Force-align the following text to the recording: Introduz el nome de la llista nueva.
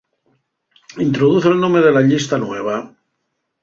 Introduz 1.05 1.47
el 1.53 1.59
nome 1.67 1.87
de 1.87 1.95
la 1.99 2.05
llista 2.11 2.43
nueva. 2.49 2.85